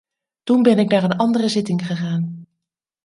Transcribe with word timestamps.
Toen 0.43 0.61
ben 0.63 0.79
ik 0.79 0.89
naar 0.89 1.03
een 1.03 1.17
andere 1.17 1.47
zitting 1.49 1.85
gegaan. 1.87 2.47